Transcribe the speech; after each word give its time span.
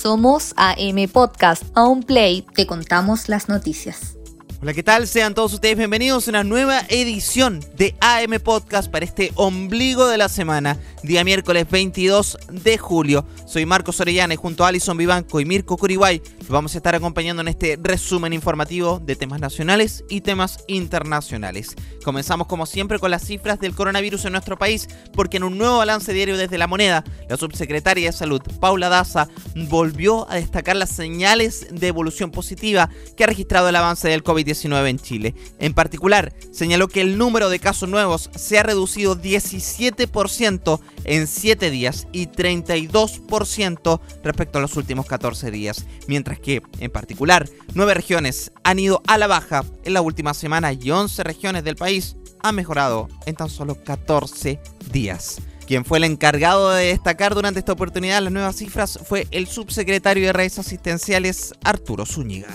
Somos 0.00 0.54
AM 0.56 1.08
Podcast. 1.12 1.62
A 1.74 1.84
un 1.84 2.02
play 2.02 2.40
te 2.54 2.66
contamos 2.66 3.28
las 3.28 3.50
noticias. 3.50 4.16
Hola, 4.62 4.72
¿qué 4.72 4.82
tal? 4.82 5.06
Sean 5.06 5.34
todos 5.34 5.52
ustedes 5.52 5.76
bienvenidos 5.76 6.26
a 6.26 6.30
una 6.30 6.42
nueva 6.42 6.80
edición 6.88 7.60
de 7.76 7.94
AM 8.00 8.40
Podcast 8.42 8.90
para 8.90 9.04
este 9.04 9.30
ombligo 9.34 10.08
de 10.08 10.16
la 10.16 10.30
semana, 10.30 10.78
día 11.02 11.24
miércoles 11.24 11.66
22 11.70 12.38
de 12.50 12.76
julio. 12.76 13.24
Soy 13.46 13.64
Marcos 13.64 14.00
Orellana 14.00 14.34
y 14.34 14.36
junto 14.36 14.64
a 14.64 14.68
Alison 14.68 14.96
Vivanco 14.96 15.40
y 15.40 15.44
Mirko 15.44 15.76
Curiguay 15.76 16.20
vamos 16.48 16.74
a 16.74 16.78
estar 16.78 16.94
acompañando 16.94 17.42
en 17.42 17.48
este 17.48 17.78
resumen 17.80 18.32
informativo 18.32 19.00
de 19.00 19.16
temas 19.16 19.40
nacionales 19.40 20.04
y 20.08 20.20
temas 20.20 20.58
internacionales. 20.68 21.74
Comenzamos 22.04 22.46
como 22.46 22.66
siempre 22.66 22.98
con 22.98 23.10
las 23.10 23.24
cifras 23.24 23.60
del 23.60 23.74
coronavirus 23.74 24.26
en 24.26 24.32
nuestro 24.32 24.58
país, 24.58 24.88
porque 25.12 25.38
en 25.38 25.44
un 25.44 25.58
nuevo 25.58 25.78
balance 25.78 26.12
diario 26.12 26.36
desde 26.36 26.58
la 26.58 26.66
moneda, 26.66 27.04
la 27.28 27.36
subsecretaria 27.36 28.10
de 28.10 28.16
Salud, 28.16 28.42
Paula 28.60 28.88
Daza, 28.88 29.28
volvió 29.68 30.30
a 30.30 30.36
destacar 30.36 30.76
las 30.76 30.90
señales 30.90 31.66
de 31.70 31.88
evolución 31.88 32.30
positiva 32.30 32.90
que 33.16 33.24
ha 33.24 33.28
registrado 33.28 33.68
el 33.68 33.76
avance 33.76 34.08
del 34.08 34.24
COVID-19 34.24 34.88
en 34.88 34.98
Chile. 34.98 35.34
En 35.58 35.74
particular, 35.74 36.32
señaló 36.50 36.88
que 36.88 37.00
el 37.00 37.16
número 37.16 37.48
de 37.48 37.58
casos 37.58 37.88
nuevos 37.88 38.30
se 38.34 38.58
ha 38.58 38.62
reducido 38.62 39.16
17% 39.16 40.80
en 41.04 41.26
7 41.26 41.70
días 41.70 42.06
y 42.12 42.26
32% 42.26 44.00
respecto 44.22 44.58
a 44.58 44.62
los 44.62 44.76
últimos 44.76 45.06
14 45.06 45.50
días, 45.50 45.86
mientras 46.06 46.38
que, 46.38 46.62
en 46.78 46.90
particular, 46.90 47.48
9 47.74 47.94
regiones 47.94 48.52
han 48.64 48.78
ido 48.78 49.02
a 49.06 49.18
la 49.18 49.26
baja 49.26 49.64
en 49.84 49.94
la 49.94 50.02
última 50.02 50.34
semana 50.34 50.72
y 50.72 50.90
11 50.90 51.22
regiones 51.24 51.64
del 51.64 51.76
país 51.76 52.16
han 52.42 52.54
mejorado 52.54 53.08
en 53.26 53.34
tan 53.34 53.50
solo 53.50 53.76
14 53.82 54.60
días. 54.92 55.40
Quien 55.66 55.84
fue 55.84 55.98
el 55.98 56.04
encargado 56.04 56.70
de 56.70 56.86
destacar 56.86 57.34
durante 57.34 57.60
esta 57.60 57.72
oportunidad 57.72 58.22
las 58.22 58.32
nuevas 58.32 58.56
cifras 58.56 58.98
fue 59.04 59.28
el 59.30 59.46
subsecretario 59.46 60.26
de 60.26 60.32
redes 60.32 60.58
asistenciales 60.58 61.54
Arturo 61.62 62.04
Zúñiga. 62.06 62.48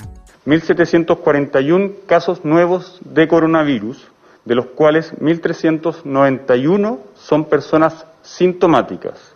1.741 0.45 2.05
casos 2.05 2.43
nuevos 2.43 2.99
de 3.05 3.27
coronavirus, 3.27 4.11
de 4.45 4.55
los 4.55 4.67
cuales 4.67 5.13
1.391 5.19 6.99
son 7.15 7.43
personas 7.45 8.05
sintomáticas. 8.21 9.33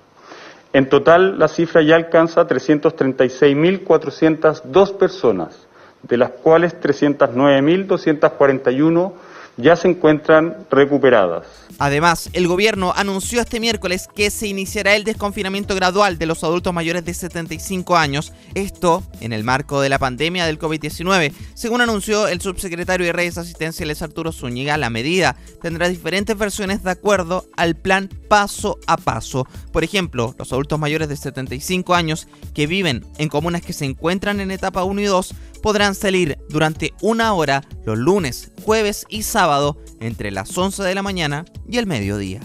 En 0.71 0.87
total, 0.87 1.39
la 1.39 1.47
cifra 1.47 1.81
ya 1.81 1.95
alcanza 1.95 2.47
336.402 2.47 4.97
personas, 4.97 5.67
de 6.03 6.17
las 6.17 6.29
cuales 6.29 6.79
309.241 6.79 9.13
ya 9.61 9.75
se 9.75 9.87
encuentran 9.87 10.65
recuperadas. 10.69 11.45
Además, 11.77 12.29
el 12.33 12.47
gobierno 12.47 12.93
anunció 12.95 13.39
este 13.39 13.59
miércoles 13.59 14.07
que 14.13 14.31
se 14.31 14.47
iniciará 14.47 14.95
el 14.95 15.03
desconfinamiento 15.03 15.75
gradual 15.75 16.17
de 16.17 16.25
los 16.25 16.43
adultos 16.43 16.73
mayores 16.73 17.05
de 17.05 17.13
75 17.13 17.95
años, 17.95 18.33
esto 18.53 19.03
en 19.21 19.31
el 19.31 19.43
marco 19.43 19.79
de 19.79 19.89
la 19.89 19.99
pandemia 19.99 20.45
del 20.45 20.59
COVID-19. 20.59 21.31
Según 21.53 21.81
anunció 21.81 22.27
el 22.27 22.41
subsecretario 22.41 23.05
de 23.05 23.13
redes 23.13 23.37
asistenciales 23.37 24.01
Arturo 24.01 24.31
Zúñiga, 24.31 24.77
la 24.77 24.89
medida 24.89 25.37
tendrá 25.61 25.87
diferentes 25.87 26.37
versiones 26.37 26.83
de 26.83 26.91
acuerdo 26.91 27.45
al 27.55 27.75
plan 27.75 28.09
paso 28.29 28.79
a 28.87 28.95
paso. 28.95 29.45
Por 29.73 29.83
ejemplo, 29.83 30.33
los 30.37 30.53
adultos 30.53 30.79
mayores 30.79 31.09
de 31.09 31.17
75 31.17 31.93
años 31.93 32.29
que 32.53 32.67
viven 32.67 33.05
en 33.17 33.27
comunas 33.27 33.61
que 33.61 33.73
se 33.73 33.83
encuentran 33.83 34.39
en 34.39 34.51
etapa 34.51 34.85
1 34.85 35.01
y 35.01 35.05
2 35.05 35.35
podrán 35.61 35.95
salir 35.95 36.37
durante 36.47 36.93
una 37.01 37.33
hora 37.33 37.67
los 37.85 37.97
lunes, 37.97 38.51
jueves 38.63 39.05
y 39.09 39.23
sábado 39.23 39.77
entre 39.99 40.31
las 40.31 40.57
11 40.57 40.83
de 40.83 40.95
la 40.95 41.03
mañana 41.03 41.43
y 41.67 41.77
el 41.77 41.87
mediodía. 41.87 42.39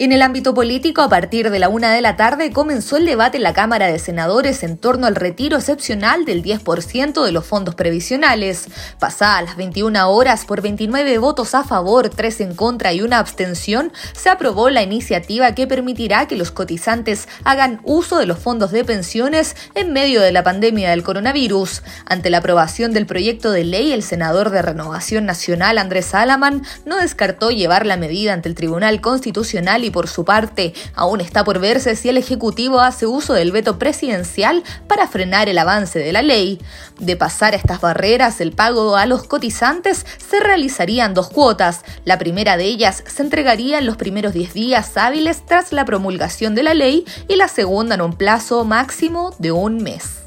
En 0.00 0.10
el 0.10 0.22
ámbito 0.22 0.54
político, 0.54 1.02
a 1.02 1.08
partir 1.08 1.50
de 1.50 1.60
la 1.60 1.68
una 1.68 1.92
de 1.92 2.00
la 2.00 2.16
tarde, 2.16 2.50
comenzó 2.50 2.96
el 2.96 3.06
debate 3.06 3.36
en 3.36 3.44
la 3.44 3.52
Cámara 3.52 3.86
de 3.86 4.00
Senadores 4.00 4.64
en 4.64 4.76
torno 4.76 5.06
al 5.06 5.14
retiro 5.14 5.56
excepcional 5.56 6.24
del 6.24 6.42
10% 6.42 7.24
de 7.24 7.30
los 7.30 7.46
fondos 7.46 7.76
previsionales. 7.76 8.66
Pasadas 8.98 9.44
las 9.44 9.56
21 9.56 10.10
horas, 10.10 10.46
por 10.46 10.62
29 10.62 11.18
votos 11.18 11.54
a 11.54 11.62
favor, 11.62 12.08
3 12.08 12.40
en 12.40 12.54
contra 12.56 12.92
y 12.92 13.02
una 13.02 13.20
abstención, 13.20 13.92
se 14.14 14.30
aprobó 14.30 14.68
la 14.68 14.82
iniciativa 14.82 15.54
que 15.54 15.68
permitirá 15.68 16.26
que 16.26 16.34
los 16.34 16.50
cotizantes 16.50 17.28
hagan 17.44 17.80
uso 17.84 18.18
de 18.18 18.26
los 18.26 18.40
fondos 18.40 18.72
de 18.72 18.84
pensiones 18.84 19.54
en 19.76 19.92
medio 19.92 20.20
de 20.22 20.32
la 20.32 20.42
pandemia 20.42 20.90
del 20.90 21.04
coronavirus. 21.04 21.84
Ante 22.06 22.30
la 22.30 22.38
aprobación 22.38 22.92
del 22.92 23.06
proyecto 23.06 23.52
de 23.52 23.62
ley, 23.62 23.92
el 23.92 24.02
senador 24.02 24.50
de 24.50 24.60
Renovación 24.60 25.24
Nacional, 25.24 25.78
Andrés 25.78 26.06
Salaman, 26.06 26.64
no 26.84 26.96
descartó 26.96 27.52
llevar 27.52 27.86
la 27.86 27.96
medida 27.96 28.32
ante 28.32 28.48
el 28.48 28.56
Tribunal 28.56 29.00
Constitucional 29.00 29.83
y 29.84 29.90
por 29.90 30.08
su 30.08 30.24
parte 30.24 30.74
aún 30.94 31.20
está 31.20 31.44
por 31.44 31.58
verse 31.58 31.96
si 31.96 32.08
el 32.08 32.16
Ejecutivo 32.16 32.80
hace 32.80 33.06
uso 33.06 33.34
del 33.34 33.52
veto 33.52 33.78
presidencial 33.78 34.62
para 34.86 35.08
frenar 35.08 35.48
el 35.48 35.58
avance 35.58 35.98
de 35.98 36.12
la 36.12 36.22
ley. 36.22 36.60
De 36.98 37.16
pasar 37.16 37.54
estas 37.54 37.80
barreras, 37.80 38.40
el 38.40 38.52
pago 38.52 38.96
a 38.96 39.06
los 39.06 39.24
cotizantes 39.24 40.06
se 40.28 40.40
realizaría 40.40 41.04
en 41.04 41.14
dos 41.14 41.28
cuotas. 41.28 41.82
La 42.04 42.18
primera 42.18 42.56
de 42.56 42.64
ellas 42.64 43.04
se 43.06 43.22
entregaría 43.22 43.78
en 43.78 43.86
los 43.86 43.96
primeros 43.96 44.32
10 44.32 44.54
días 44.54 44.96
hábiles 44.96 45.44
tras 45.46 45.72
la 45.72 45.84
promulgación 45.84 46.54
de 46.54 46.62
la 46.62 46.74
ley 46.74 47.04
y 47.28 47.36
la 47.36 47.48
segunda 47.48 47.94
en 47.94 48.02
un 48.02 48.14
plazo 48.14 48.64
máximo 48.64 49.34
de 49.38 49.52
un 49.52 49.82
mes. 49.82 50.24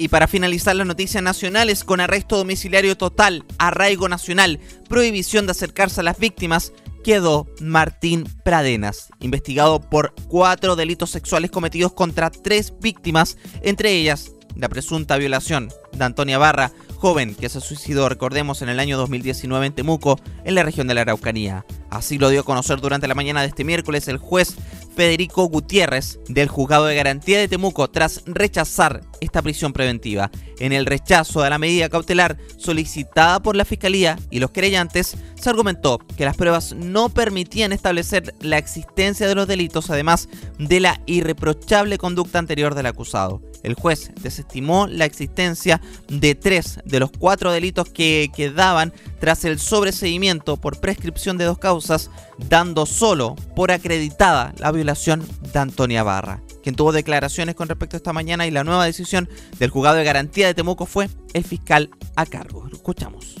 Y 0.00 0.08
para 0.08 0.28
finalizar 0.28 0.76
las 0.76 0.86
noticias 0.86 1.22
nacionales, 1.24 1.82
con 1.82 1.98
arresto 1.98 2.36
domiciliario 2.36 2.96
total, 2.96 3.44
arraigo 3.58 4.08
nacional, 4.08 4.60
prohibición 4.88 5.46
de 5.46 5.50
acercarse 5.50 6.00
a 6.00 6.04
las 6.04 6.18
víctimas, 6.18 6.72
quedó 7.08 7.46
Martín 7.62 8.24
Pradenas, 8.44 9.08
investigado 9.20 9.80
por 9.80 10.12
cuatro 10.28 10.76
delitos 10.76 11.08
sexuales 11.08 11.50
cometidos 11.50 11.94
contra 11.94 12.28
tres 12.28 12.74
víctimas, 12.82 13.38
entre 13.62 13.92
ellas 13.92 14.32
la 14.56 14.68
presunta 14.68 15.16
violación 15.16 15.70
de 15.92 16.04
Antonia 16.04 16.36
Barra, 16.36 16.70
joven 16.96 17.34
que 17.34 17.48
se 17.48 17.62
suicidó, 17.62 18.10
recordemos, 18.10 18.60
en 18.60 18.68
el 18.68 18.78
año 18.78 18.98
2019 18.98 19.68
en 19.68 19.72
Temuco, 19.72 20.20
en 20.44 20.54
la 20.54 20.64
región 20.64 20.86
de 20.86 20.92
la 20.92 21.00
Araucanía. 21.00 21.64
Así 21.88 22.18
lo 22.18 22.28
dio 22.28 22.40
a 22.40 22.44
conocer 22.44 22.78
durante 22.78 23.08
la 23.08 23.14
mañana 23.14 23.40
de 23.40 23.46
este 23.46 23.64
miércoles 23.64 24.06
el 24.08 24.18
juez 24.18 24.56
Federico 24.98 25.44
Gutiérrez 25.44 26.18
del 26.26 26.48
Juzgado 26.48 26.86
de 26.86 26.96
Garantía 26.96 27.38
de 27.38 27.46
Temuco 27.46 27.88
tras 27.88 28.24
rechazar 28.26 29.02
esta 29.20 29.42
prisión 29.42 29.72
preventiva. 29.72 30.32
En 30.58 30.72
el 30.72 30.86
rechazo 30.86 31.40
de 31.40 31.50
la 31.50 31.58
medida 31.58 31.88
cautelar 31.88 32.36
solicitada 32.56 33.40
por 33.40 33.54
la 33.54 33.64
Fiscalía 33.64 34.18
y 34.28 34.40
los 34.40 34.50
querellantes, 34.50 35.16
se 35.36 35.50
argumentó 35.50 35.98
que 36.16 36.24
las 36.24 36.36
pruebas 36.36 36.74
no 36.74 37.10
permitían 37.10 37.70
establecer 37.70 38.34
la 38.40 38.58
existencia 38.58 39.28
de 39.28 39.36
los 39.36 39.46
delitos, 39.46 39.88
además 39.88 40.28
de 40.58 40.80
la 40.80 41.00
irreprochable 41.06 41.96
conducta 41.96 42.40
anterior 42.40 42.74
del 42.74 42.86
acusado. 42.86 43.40
El 43.62 43.74
juez 43.74 44.10
desestimó 44.20 44.86
la 44.86 45.04
existencia 45.04 45.80
de 46.08 46.34
tres 46.34 46.80
de 46.84 47.00
los 47.00 47.10
cuatro 47.10 47.52
delitos 47.52 47.88
que 47.88 48.30
quedaban 48.34 48.92
tras 49.20 49.44
el 49.44 49.58
sobreseguimiento 49.58 50.56
por 50.56 50.80
prescripción 50.80 51.38
de 51.38 51.44
dos 51.44 51.58
causas, 51.58 52.10
dando 52.48 52.86
solo 52.86 53.34
por 53.56 53.70
acreditada 53.72 54.54
la 54.58 54.72
violación 54.72 55.26
de 55.52 55.58
Antonia 55.58 56.02
Barra. 56.02 56.42
Quien 56.62 56.74
tuvo 56.74 56.92
declaraciones 56.92 57.54
con 57.54 57.68
respecto 57.68 57.96
a 57.96 57.98
esta 57.98 58.12
mañana 58.12 58.46
y 58.46 58.50
la 58.50 58.64
nueva 58.64 58.84
decisión 58.84 59.28
del 59.58 59.70
juzgado 59.70 59.96
de 59.96 60.04
garantía 60.04 60.46
de 60.46 60.54
Temuco 60.54 60.86
fue 60.86 61.08
el 61.32 61.44
fiscal 61.44 61.90
a 62.16 62.26
cargo. 62.26 62.66
Lo 62.68 62.76
escuchamos 62.76 63.36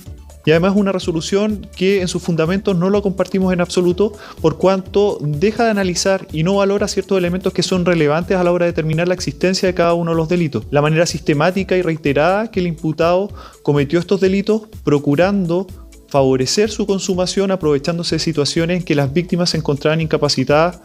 y 0.48 0.50
además 0.50 0.72
una 0.76 0.92
resolución 0.92 1.66
que 1.76 2.00
en 2.00 2.08
sus 2.08 2.22
fundamentos 2.22 2.74
no 2.74 2.88
lo 2.88 3.02
compartimos 3.02 3.52
en 3.52 3.60
absoluto 3.60 4.14
por 4.40 4.56
cuanto 4.56 5.18
deja 5.20 5.64
de 5.64 5.72
analizar 5.72 6.26
y 6.32 6.42
no 6.42 6.54
valora 6.54 6.88
ciertos 6.88 7.18
elementos 7.18 7.52
que 7.52 7.62
son 7.62 7.84
relevantes 7.84 8.34
a 8.34 8.42
la 8.42 8.50
hora 8.50 8.64
de 8.64 8.72
determinar 8.72 9.08
la 9.08 9.12
existencia 9.12 9.66
de 9.66 9.74
cada 9.74 9.92
uno 9.92 10.12
de 10.12 10.16
los 10.16 10.26
delitos. 10.26 10.64
La 10.70 10.80
manera 10.80 11.04
sistemática 11.04 11.76
y 11.76 11.82
reiterada 11.82 12.50
que 12.50 12.60
el 12.60 12.66
imputado 12.66 13.30
cometió 13.62 13.98
estos 13.98 14.22
delitos 14.22 14.62
procurando 14.84 15.66
favorecer 16.08 16.70
su 16.70 16.86
consumación 16.86 17.50
aprovechándose 17.50 18.14
de 18.14 18.20
situaciones 18.20 18.78
en 18.78 18.84
que 18.84 18.94
las 18.94 19.12
víctimas 19.12 19.50
se 19.50 19.58
encontraban 19.58 20.00
incapacitadas 20.00 20.80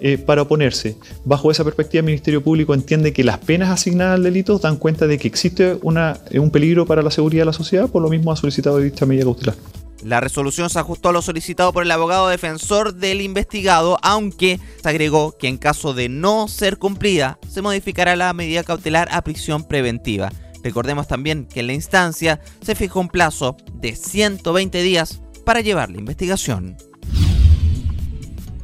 eh, 0.00 0.18
para 0.18 0.42
oponerse. 0.42 0.96
Bajo 1.24 1.50
esa 1.50 1.64
perspectiva, 1.64 2.00
el 2.00 2.06
Ministerio 2.06 2.42
Público 2.42 2.74
entiende 2.74 3.12
que 3.12 3.24
las 3.24 3.38
penas 3.38 3.70
asignadas 3.70 4.14
al 4.14 4.22
delito 4.22 4.58
dan 4.58 4.76
cuenta 4.76 5.06
de 5.06 5.18
que 5.18 5.28
existe 5.28 5.72
eh, 5.72 6.38
un 6.38 6.50
peligro 6.50 6.86
para 6.86 7.02
la 7.02 7.10
seguridad 7.10 7.42
de 7.42 7.46
la 7.46 7.52
sociedad, 7.52 7.88
por 7.88 8.02
lo 8.02 8.08
mismo 8.08 8.32
ha 8.32 8.36
solicitado 8.36 8.78
dicha 8.78 9.06
medida 9.06 9.24
cautelar. 9.24 9.54
La 10.02 10.20
resolución 10.20 10.70
se 10.70 10.78
ajustó 10.78 11.08
a 11.08 11.12
lo 11.12 11.22
solicitado 11.22 11.72
por 11.72 11.82
el 11.82 11.90
abogado 11.90 12.28
defensor 12.28 12.94
del 12.94 13.20
investigado, 13.20 13.98
aunque 14.02 14.60
se 14.80 14.88
agregó 14.88 15.36
que 15.36 15.48
en 15.48 15.58
caso 15.58 15.92
de 15.92 16.08
no 16.08 16.46
ser 16.46 16.78
cumplida, 16.78 17.38
se 17.48 17.62
modificará 17.62 18.14
la 18.14 18.32
medida 18.32 18.62
cautelar 18.62 19.08
a 19.10 19.22
prisión 19.22 19.64
preventiva. 19.64 20.30
Recordemos 20.62 21.08
también 21.08 21.46
que 21.46 21.60
en 21.60 21.66
la 21.66 21.72
instancia 21.72 22.40
se 22.62 22.74
fijó 22.74 23.00
un 23.00 23.08
plazo 23.08 23.56
de 23.74 23.96
120 23.96 24.82
días 24.82 25.20
para 25.44 25.60
llevar 25.60 25.90
la 25.90 25.98
investigación. 25.98 26.76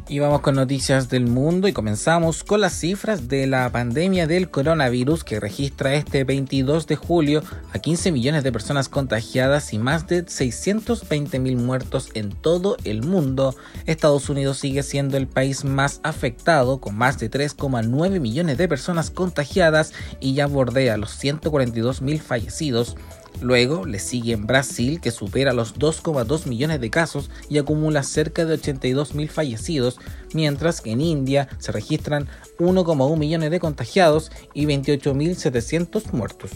Y 0.06 0.18
vamos 0.18 0.42
con 0.42 0.56
noticias 0.56 1.08
del 1.08 1.26
mundo 1.26 1.66
y 1.66 1.72
comenzamos 1.72 2.44
con 2.44 2.60
las 2.60 2.74
cifras 2.74 3.26
de 3.26 3.46
la 3.46 3.70
pandemia 3.70 4.26
del 4.26 4.50
coronavirus 4.50 5.24
que 5.24 5.40
registra 5.40 5.94
este 5.94 6.24
22 6.24 6.86
de 6.86 6.94
julio 6.94 7.42
a 7.72 7.78
15 7.78 8.12
millones 8.12 8.44
de 8.44 8.52
personas 8.52 8.90
contagiadas 8.90 9.72
y 9.72 9.78
más 9.78 10.06
de 10.06 10.22
620 10.28 11.38
mil 11.38 11.56
muertos 11.56 12.10
en 12.12 12.32
todo 12.32 12.76
el 12.84 13.02
mundo. 13.02 13.56
Estados 13.86 14.28
Unidos 14.28 14.58
sigue 14.58 14.82
siendo 14.82 15.16
el 15.16 15.26
país 15.26 15.64
más 15.64 16.00
afectado 16.02 16.82
con 16.82 16.96
más 16.96 17.18
de 17.18 17.30
3,9 17.30 18.20
millones 18.20 18.58
de 18.58 18.68
personas 18.68 19.10
contagiadas 19.10 19.94
y 20.20 20.34
ya 20.34 20.46
bordea 20.46 20.98
los 20.98 21.12
142 21.12 22.02
mil 22.02 22.20
fallecidos. 22.20 22.94
Luego 23.44 23.84
le 23.84 23.98
sigue 23.98 24.36
Brasil, 24.36 25.02
que 25.02 25.10
supera 25.10 25.52
los 25.52 25.74
2,2 25.74 26.46
millones 26.46 26.80
de 26.80 26.88
casos 26.88 27.28
y 27.50 27.58
acumula 27.58 28.02
cerca 28.02 28.46
de 28.46 28.54
82 28.54 29.14
mil 29.14 29.28
fallecidos, 29.28 29.98
mientras 30.32 30.80
que 30.80 30.92
en 30.92 31.02
India 31.02 31.46
se 31.58 31.70
registran 31.70 32.26
1,1 32.58 33.18
millones 33.18 33.50
de 33.50 33.60
contagiados 33.60 34.32
y 34.54 34.64
28.700 34.64 36.12
muertos. 36.12 36.52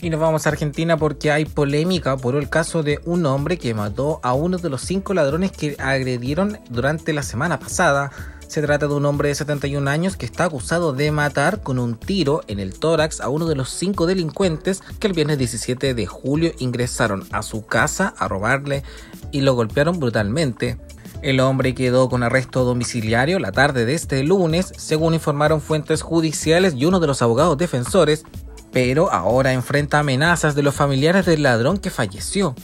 Y 0.00 0.08
nos 0.08 0.20
vamos 0.20 0.46
a 0.46 0.50
Argentina 0.50 0.96
porque 0.96 1.32
hay 1.32 1.46
polémica 1.46 2.16
por 2.16 2.36
el 2.36 2.48
caso 2.48 2.84
de 2.84 3.00
un 3.04 3.26
hombre 3.26 3.58
que 3.58 3.74
mató 3.74 4.20
a 4.22 4.34
uno 4.34 4.56
de 4.56 4.70
los 4.70 4.82
cinco 4.82 5.14
ladrones 5.14 5.50
que 5.50 5.74
agredieron 5.80 6.60
durante 6.70 7.12
la 7.12 7.24
semana 7.24 7.58
pasada 7.58 8.12
se 8.50 8.62
trata 8.62 8.88
de 8.88 8.94
un 8.94 9.06
hombre 9.06 9.28
de 9.28 9.36
71 9.36 9.88
años 9.88 10.16
que 10.16 10.26
está 10.26 10.46
acusado 10.46 10.92
de 10.92 11.12
matar 11.12 11.62
con 11.62 11.78
un 11.78 11.94
tiro 11.94 12.40
en 12.48 12.58
el 12.58 12.76
tórax 12.76 13.20
a 13.20 13.28
uno 13.28 13.46
de 13.46 13.54
los 13.54 13.70
cinco 13.70 14.06
delincuentes 14.06 14.82
que 14.98 15.06
el 15.06 15.12
viernes 15.12 15.38
17 15.38 15.94
de 15.94 16.06
julio 16.06 16.50
ingresaron 16.58 17.24
a 17.30 17.42
su 17.42 17.64
casa 17.64 18.12
a 18.18 18.26
robarle 18.26 18.82
y 19.30 19.42
lo 19.42 19.54
golpearon 19.54 20.00
brutalmente. 20.00 20.78
El 21.22 21.38
hombre 21.38 21.76
quedó 21.76 22.08
con 22.08 22.24
arresto 22.24 22.64
domiciliario 22.64 23.38
la 23.38 23.52
tarde 23.52 23.84
de 23.84 23.94
este 23.94 24.24
lunes, 24.24 24.72
según 24.76 25.14
informaron 25.14 25.60
fuentes 25.60 26.02
judiciales 26.02 26.74
y 26.74 26.86
uno 26.86 26.98
de 26.98 27.06
los 27.06 27.22
abogados 27.22 27.56
defensores, 27.56 28.24
pero 28.72 29.12
ahora 29.12 29.52
enfrenta 29.52 30.00
amenazas 30.00 30.56
de 30.56 30.64
los 30.64 30.74
familiares 30.74 31.24
del 31.24 31.44
ladrón 31.44 31.78
que 31.78 31.90
falleció. 31.90 32.56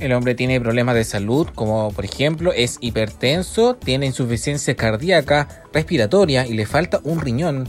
El 0.00 0.12
hombre 0.12 0.34
tiene 0.34 0.60
problemas 0.60 0.96
de 0.96 1.04
salud, 1.04 1.46
como 1.54 1.92
por 1.92 2.04
ejemplo 2.04 2.52
es 2.52 2.78
hipertenso, 2.80 3.76
tiene 3.76 4.06
insuficiencia 4.06 4.74
cardíaca, 4.74 5.62
respiratoria 5.72 6.46
y 6.46 6.54
le 6.54 6.66
falta 6.66 7.00
un 7.04 7.20
riñón. 7.20 7.68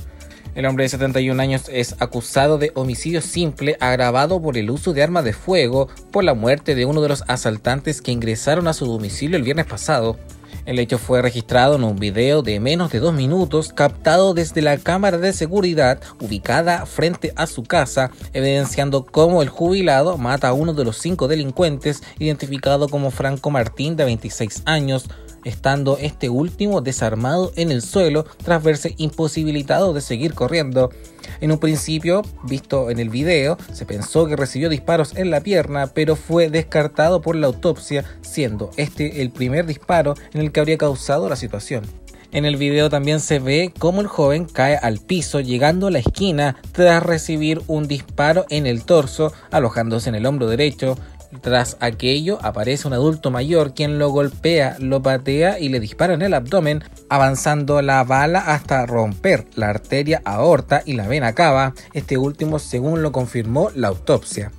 El 0.55 0.65
hombre 0.65 0.85
de 0.85 0.89
71 0.89 1.39
años 1.39 1.69
es 1.71 1.95
acusado 1.99 2.57
de 2.57 2.71
homicidio 2.75 3.21
simple 3.21 3.77
agravado 3.79 4.41
por 4.41 4.57
el 4.57 4.71
uso 4.71 4.93
de 4.93 5.03
armas 5.03 5.23
de 5.23 5.33
fuego 5.33 5.87
por 6.11 6.23
la 6.23 6.33
muerte 6.33 6.73
de 6.73 6.85
uno 6.85 7.01
de 7.01 7.09
los 7.09 7.23
asaltantes 7.27 8.01
que 8.01 8.11
ingresaron 8.11 8.67
a 8.67 8.73
su 8.73 8.85
domicilio 8.85 9.37
el 9.37 9.43
viernes 9.43 9.67
pasado. 9.67 10.17
El 10.65 10.79
hecho 10.79 10.97
fue 10.97 11.21
registrado 11.21 11.75
en 11.75 11.83
un 11.83 11.97
video 11.97 12.41
de 12.41 12.59
menos 12.59 12.91
de 12.91 12.99
dos 12.99 13.13
minutos 13.13 13.71
captado 13.71 14.33
desde 14.33 14.63
la 14.63 14.77
cámara 14.77 15.19
de 15.19 15.31
seguridad 15.31 15.99
ubicada 16.19 16.87
frente 16.87 17.33
a 17.35 17.45
su 17.45 17.61
casa, 17.61 18.09
evidenciando 18.33 19.05
cómo 19.05 19.43
el 19.43 19.49
jubilado 19.49 20.17
mata 20.17 20.47
a 20.47 20.53
uno 20.53 20.73
de 20.73 20.83
los 20.83 20.97
cinco 20.97 21.27
delincuentes, 21.27 22.01
identificado 22.17 22.89
como 22.89 23.11
Franco 23.11 23.51
Martín 23.51 23.95
de 23.95 24.05
26 24.05 24.63
años, 24.65 25.05
estando 25.45 25.97
este 25.97 26.27
último 26.29 26.81
desarmado 26.81 27.53
en 27.55 27.71
el 27.71 27.81
suelo 27.81 28.25
tras 28.43 28.61
verse 28.61 28.93
imposibilitado 28.97 29.93
de 29.93 30.01
seguir 30.01 30.33
corriendo. 30.33 30.89
En 31.39 31.51
un 31.51 31.59
principio, 31.59 32.23
visto 32.43 32.89
en 32.89 32.99
el 32.99 33.09
video, 33.09 33.57
se 33.71 33.85
pensó 33.85 34.27
que 34.27 34.35
recibió 34.35 34.67
disparos 34.69 35.15
en 35.15 35.31
la 35.31 35.41
pierna, 35.41 35.87
pero 35.87 36.15
fue 36.15 36.49
descartado 36.49 37.21
por 37.21 37.35
la 37.35 37.47
autopsia, 37.47 38.03
siendo 38.21 38.71
este 38.75 39.21
el 39.21 39.31
primer 39.31 39.65
disparo 39.65 40.15
en 40.33 40.41
el 40.41 40.51
que 40.51 40.59
habría 40.59 40.77
causado 40.77 41.29
la 41.29 41.35
situación. 41.35 41.85
En 42.31 42.43
el 42.43 42.57
video 42.57 42.89
también 42.89 43.21
se 43.21 43.39
ve 43.39 43.71
cómo 43.79 44.01
el 44.01 44.07
joven 44.07 44.43
cae 44.43 44.75
al 44.75 44.99
piso 44.99 45.39
llegando 45.39 45.87
a 45.87 45.91
la 45.91 45.99
esquina 45.99 46.57
tras 46.73 47.01
recibir 47.01 47.61
un 47.67 47.87
disparo 47.87 48.45
en 48.49 48.67
el 48.67 48.83
torso, 48.83 49.31
alojándose 49.51 50.09
en 50.09 50.15
el 50.15 50.25
hombro 50.25 50.47
derecho, 50.47 50.97
tras 51.41 51.77
aquello 51.79 52.39
aparece 52.41 52.87
un 52.87 52.93
adulto 52.93 53.31
mayor 53.31 53.73
quien 53.73 53.99
lo 53.99 54.09
golpea, 54.09 54.77
lo 54.79 55.01
patea 55.01 55.59
y 55.59 55.69
le 55.69 55.79
dispara 55.79 56.13
en 56.13 56.21
el 56.21 56.33
abdomen, 56.33 56.83
avanzando 57.09 57.81
la 57.81 58.03
bala 58.03 58.39
hasta 58.39 58.85
romper 58.85 59.45
la 59.55 59.69
arteria 59.69 60.21
aorta 60.25 60.81
y 60.85 60.93
la 60.93 61.07
vena 61.07 61.33
cava, 61.33 61.73
este 61.93 62.17
último 62.17 62.59
según 62.59 63.01
lo 63.01 63.11
confirmó 63.11 63.69
la 63.75 63.89
autopsia. 63.89 64.51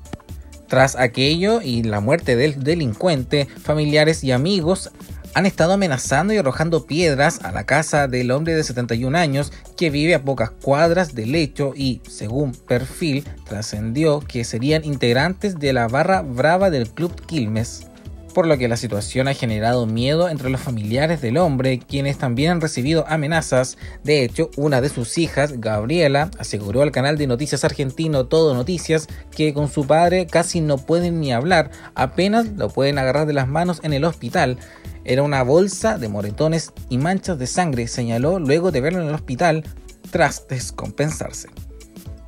Tras 0.68 0.96
aquello 0.96 1.60
y 1.62 1.84
la 1.84 2.00
muerte 2.00 2.34
del 2.34 2.62
delincuente, 2.64 3.46
familiares 3.62 4.24
y 4.24 4.32
amigos 4.32 4.90
han 5.36 5.44
estado 5.44 5.74
amenazando 5.74 6.32
y 6.32 6.38
arrojando 6.38 6.86
piedras 6.86 7.40
a 7.44 7.52
la 7.52 7.66
casa 7.66 8.08
del 8.08 8.30
hombre 8.30 8.54
de 8.54 8.64
71 8.64 9.18
años 9.18 9.52
que 9.76 9.90
vive 9.90 10.14
a 10.14 10.24
pocas 10.24 10.50
cuadras 10.50 11.14
del 11.14 11.34
hecho 11.34 11.74
y, 11.76 12.00
según 12.08 12.52
perfil, 12.52 13.22
trascendió 13.44 14.20
que 14.20 14.44
serían 14.44 14.82
integrantes 14.86 15.58
de 15.58 15.74
la 15.74 15.88
barra 15.88 16.22
brava 16.22 16.70
del 16.70 16.88
Club 16.88 17.20
Quilmes 17.26 17.86
por 18.32 18.46
lo 18.46 18.58
que 18.58 18.68
la 18.68 18.76
situación 18.76 19.28
ha 19.28 19.34
generado 19.34 19.86
miedo 19.86 20.28
entre 20.28 20.50
los 20.50 20.60
familiares 20.60 21.22
del 21.22 21.38
hombre, 21.38 21.78
quienes 21.78 22.18
también 22.18 22.52
han 22.52 22.60
recibido 22.60 23.06
amenazas. 23.08 23.78
De 24.04 24.24
hecho, 24.24 24.50
una 24.58 24.82
de 24.82 24.90
sus 24.90 25.16
hijas, 25.16 25.58
Gabriela, 25.58 26.30
aseguró 26.38 26.82
al 26.82 26.92
canal 26.92 27.16
de 27.16 27.26
noticias 27.26 27.64
argentino 27.64 28.26
Todo 28.26 28.52
Noticias 28.52 29.06
que 29.34 29.54
con 29.54 29.70
su 29.70 29.86
padre 29.86 30.26
casi 30.26 30.60
no 30.60 30.76
pueden 30.76 31.18
ni 31.18 31.32
hablar, 31.32 31.70
apenas 31.94 32.46
lo 32.58 32.68
pueden 32.68 32.98
agarrar 32.98 33.26
de 33.26 33.32
las 33.32 33.48
manos 33.48 33.80
en 33.82 33.94
el 33.94 34.04
hospital. 34.04 34.58
Era 35.08 35.22
una 35.22 35.44
bolsa 35.44 35.98
de 35.98 36.08
moretones 36.08 36.72
y 36.88 36.98
manchas 36.98 37.38
de 37.38 37.46
sangre, 37.46 37.86
señaló 37.86 38.40
luego 38.40 38.72
de 38.72 38.80
verlo 38.80 39.00
en 39.00 39.06
el 39.06 39.14
hospital 39.14 39.62
tras 40.10 40.48
descompensarse. 40.48 41.48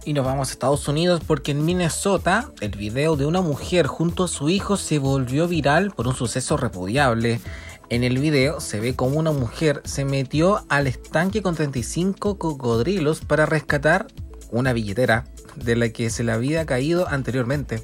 Y 0.05 0.13
nos 0.13 0.25
vamos 0.25 0.49
a 0.49 0.53
Estados 0.53 0.87
Unidos 0.87 1.21
porque 1.27 1.51
en 1.51 1.65
Minnesota 1.65 2.53
el 2.61 2.71
video 2.71 3.17
de 3.17 3.27
una 3.27 3.41
mujer 3.41 3.89
junto 3.89 4.23
a 4.23 4.29
su 4.29 4.49
hijo 4.49 4.77
se 4.77 5.01
volvió 5.01 5.49
viral 5.49 5.91
por 5.91 6.07
un 6.07 6.15
suceso 6.15 6.57
repudiable. 6.57 7.41
En 7.89 8.05
el 8.05 8.19
video 8.19 8.61
se 8.61 8.79
ve 8.79 8.95
como 8.95 9.19
una 9.19 9.33
mujer 9.33 9.83
se 9.85 10.05
metió 10.05 10.65
al 10.69 10.87
estanque 10.87 11.43
con 11.43 11.57
35 11.57 12.39
cocodrilos 12.39 13.23
para 13.23 13.45
rescatar 13.45 14.07
una 14.53 14.73
billetera 14.73 15.25
de 15.57 15.75
la 15.75 15.89
que 15.89 16.11
se 16.11 16.23
le 16.23 16.31
había 16.31 16.65
caído 16.65 17.09
anteriormente. 17.09 17.83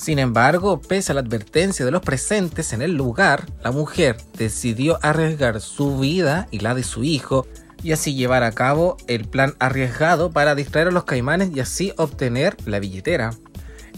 Sin 0.00 0.18
embargo, 0.18 0.80
pese 0.80 1.12
a 1.12 1.14
la 1.14 1.20
advertencia 1.20 1.84
de 1.84 1.90
los 1.90 2.00
presentes 2.00 2.72
en 2.72 2.80
el 2.80 2.94
lugar, 2.94 3.44
la 3.62 3.70
mujer 3.70 4.16
decidió 4.32 4.98
arriesgar 5.02 5.60
su 5.60 5.98
vida 5.98 6.48
y 6.50 6.60
la 6.60 6.74
de 6.74 6.84
su 6.84 7.04
hijo 7.04 7.46
y 7.82 7.92
así 7.92 8.14
llevar 8.14 8.42
a 8.42 8.52
cabo 8.52 8.96
el 9.08 9.26
plan 9.26 9.56
arriesgado 9.58 10.30
para 10.30 10.54
distraer 10.54 10.88
a 10.88 10.90
los 10.90 11.04
caimanes 11.04 11.50
y 11.54 11.60
así 11.60 11.92
obtener 11.98 12.56
la 12.64 12.80
billetera. 12.80 13.34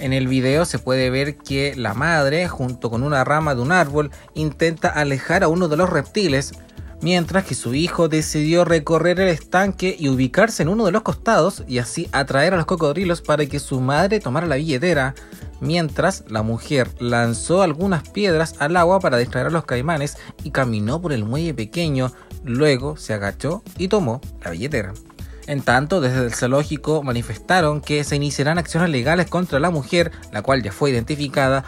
En 0.01 0.13
el 0.13 0.27
video 0.27 0.65
se 0.65 0.81
puede 0.81 1.09
ver 1.09 1.37
que 1.37 1.77
la 1.77 1.95
madre, 1.95 2.49
junto 2.49 2.91
con 2.91 3.05
una 3.05 3.23
rama 3.23 3.55
de 3.55 3.63
un 3.63 3.71
árbol, 3.71 4.11
intenta 4.35 4.89
alejar 4.89 5.45
a 5.45 5.49
uno 5.49 5.69
de 5.69 5.77
los 5.77 5.89
reptiles, 5.89 6.51
mientras 7.01 7.45
que 7.45 7.55
su 7.55 7.77
hijo 7.77 8.09
decidió 8.09 8.65
recorrer 8.65 9.21
el 9.21 9.29
estanque 9.29 9.95
y 9.97 10.09
ubicarse 10.09 10.65
en 10.65 10.69
uno 10.69 10.85
de 10.85 10.91
los 10.91 11.03
costados 11.03 11.63
y 11.69 11.79
así 11.79 12.09
atraer 12.11 12.55
a 12.55 12.57
los 12.57 12.67
cocodrilos 12.67 13.23
para 13.23 13.47
que 13.47 13.61
su 13.61 13.81
madre 13.81 14.19
tomara 14.19 14.49
la 14.49 14.57
billetera, 14.57 15.15
mientras 15.63 16.25
la 16.29 16.43
mujer 16.43 16.91
lanzó 16.99 17.63
algunas 17.63 18.07
piedras 18.09 18.57
al 18.59 18.77
agua 18.77 19.01
para 19.01 19.17
distraer 19.17 19.47
a 19.47 19.51
los 19.51 19.65
caimanes 19.65 20.19
y 20.43 20.51
caminó 20.51 21.01
por 21.01 21.13
el 21.13 21.25
muelle 21.25 21.55
pequeño, 21.55 22.13
luego 22.45 22.99
se 22.99 23.15
agachó 23.15 23.63
y 23.79 23.89
tomó 23.89 24.21
la 24.45 24.51
billetera. 24.51 24.93
En 25.47 25.63
tanto, 25.63 26.01
desde 26.01 26.25
el 26.25 26.35
zoológico 26.35 27.03
manifestaron 27.03 27.81
que 27.81 28.05
se 28.05 28.17
iniciarán 28.17 28.59
acciones 28.59 28.91
legales 28.91 29.29
contra 29.29 29.61
la 29.61 29.71
mujer, 29.71 30.13
la 30.33 30.43
cual 30.43 30.63
ya 30.63 30.73
fue 30.73 30.91
identificada, 30.91 31.65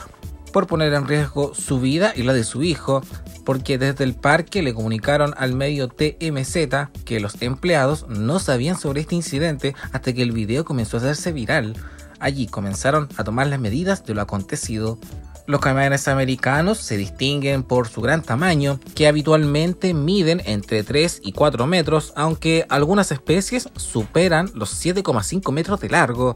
por 0.53 0.69
poner 0.69 0.93
en 0.93 1.09
riesgo 1.09 1.53
su 1.53 1.81
vida 1.81 2.13
y 2.15 2.23
la 2.23 2.33
de 2.33 2.45
su 2.45 2.63
hijo, 2.63 3.03
porque 3.45 3.77
desde 3.77 4.05
el 4.05 4.15
parque 4.15 4.63
le 4.63 4.73
comunicaron 4.73 5.35
al 5.37 5.53
medio 5.53 5.89
TMZ 5.89 6.57
que 7.05 7.19
los 7.19 7.43
empleados 7.43 8.07
no 8.09 8.39
sabían 8.39 8.79
sobre 8.79 9.01
este 9.01 9.17
incidente 9.17 9.75
hasta 9.91 10.13
que 10.13 10.23
el 10.23 10.31
video 10.31 10.65
comenzó 10.65 10.97
a 10.97 11.01
hacerse 11.01 11.33
viral. 11.33 11.77
Allí 12.25 12.47
comenzaron 12.47 13.11
a 13.19 13.23
tomar 13.23 13.49
las 13.49 13.61
medidas 13.61 14.03
de 14.07 14.15
lo 14.15 14.23
acontecido. 14.23 14.99
Los 15.47 15.61
caimanes 15.61 16.09
americanos 16.09 16.79
se 16.79 16.97
distinguen 16.97 17.63
por 17.63 17.87
su 17.87 18.01
gran 18.01 18.23
tamaño, 18.23 18.81
que 18.95 19.07
habitualmente 19.07 19.93
miden 19.93 20.41
entre 20.47 20.85
3 20.85 21.21
y 21.23 21.33
4 21.33 21.67
metros, 21.67 22.15
aunque 22.17 22.65
algunas 22.71 23.13
especies 23.13 23.69
superan 23.77 24.51
los 24.55 24.73
7,5 24.83 25.53
metros 25.53 25.81
de 25.81 25.91
largo. 25.91 26.35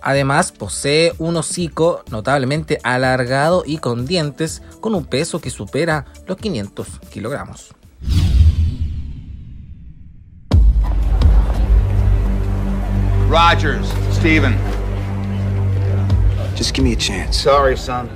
Además, 0.00 0.50
posee 0.50 1.12
un 1.18 1.36
hocico 1.36 2.04
notablemente 2.10 2.78
alargado 2.82 3.64
y 3.66 3.76
con 3.76 4.06
dientes, 4.06 4.62
con 4.80 4.94
un 4.94 5.04
peso 5.04 5.42
que 5.42 5.50
supera 5.50 6.06
los 6.26 6.38
500 6.38 6.88
kilogramos. 7.10 7.74
Rogers, 13.28 13.88
Steven. 14.14 14.87
Just 16.58 16.74
give 16.74 16.82
me 16.82 16.92
a 16.92 16.98
chance. 16.98 17.40
Sorry, 17.40 17.76
son. 17.76 18.10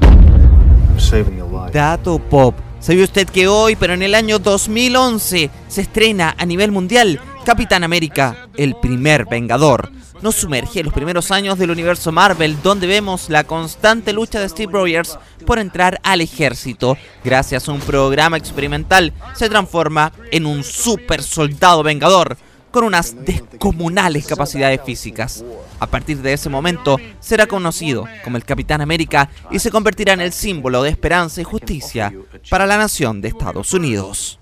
I'm 0.00 0.98
saving 0.98 1.36
your 1.36 1.46
life. 1.46 1.72
Dato 1.72 2.18
Pop 2.18 2.54
¿Sabía 2.80 3.04
usted 3.04 3.28
que 3.28 3.46
hoy, 3.46 3.76
pero 3.76 3.92
en 3.92 4.00
el 4.00 4.14
año 4.14 4.38
2011, 4.38 5.50
se 5.68 5.80
estrena 5.82 6.34
a 6.38 6.46
nivel 6.46 6.72
mundial 6.72 7.20
Capitán 7.44 7.84
América, 7.84 8.48
el 8.56 8.74
primer 8.74 9.26
Vengador? 9.26 9.92
Nos 10.22 10.36
sumerge 10.36 10.80
en 10.80 10.86
los 10.86 10.94
primeros 10.94 11.30
años 11.30 11.58
del 11.58 11.70
universo 11.70 12.10
Marvel, 12.10 12.56
donde 12.62 12.86
vemos 12.86 13.28
la 13.28 13.44
constante 13.44 14.14
lucha 14.14 14.40
de 14.40 14.48
Steve 14.48 14.72
Rogers 14.72 15.18
por 15.44 15.58
entrar 15.58 16.00
al 16.02 16.22
ejército. 16.22 16.96
Gracias 17.22 17.68
a 17.68 17.72
un 17.72 17.80
programa 17.80 18.38
experimental, 18.38 19.12
se 19.34 19.50
transforma 19.50 20.12
en 20.30 20.46
un 20.46 20.64
super 20.64 21.22
soldado 21.22 21.82
vengador 21.82 22.38
con 22.70 22.84
unas 22.84 23.24
descomunales 23.24 24.26
capacidades 24.26 24.80
físicas. 24.84 25.44
A 25.78 25.86
partir 25.86 26.18
de 26.18 26.32
ese 26.32 26.48
momento 26.48 26.96
será 27.20 27.46
conocido 27.46 28.06
como 28.24 28.36
el 28.36 28.44
Capitán 28.44 28.80
América 28.80 29.30
y 29.50 29.58
se 29.58 29.70
convertirá 29.70 30.12
en 30.12 30.20
el 30.20 30.32
símbolo 30.32 30.82
de 30.82 30.90
esperanza 30.90 31.40
y 31.40 31.44
justicia 31.44 32.12
para 32.48 32.66
la 32.66 32.78
nación 32.78 33.20
de 33.20 33.28
Estados 33.28 33.72
Unidos. 33.74 34.39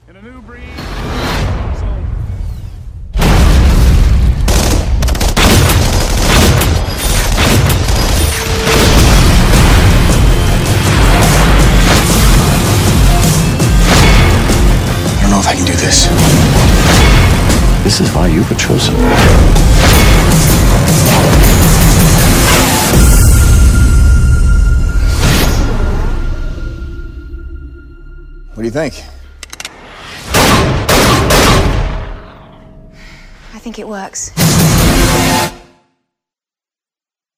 This 17.85 18.01
is 18.01 18.11
why 18.15 18.29
you 18.29 18.43
were 18.43 18.55
chosen. 18.55 18.95
What 28.55 28.63
do 28.63 28.65
you 28.65 28.71
think? 28.71 29.05
I 33.55 33.59
think 33.61 33.79
it 33.79 33.89
works. 33.89 34.33